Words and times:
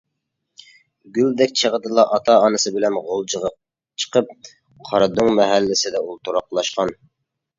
گۆدەك 1.17 1.51
چېغىدىلا 1.61 2.05
ئاتا-ئانىسى 2.15 2.71
بىلەن 2.77 2.97
غۇلجىغا 3.09 3.51
چىقىپ، 4.05 4.33
قارادۆڭ 4.89 5.29
مەھەللىسىدە 5.41 6.05
ئولتۇراقلاشقان. 6.07 6.95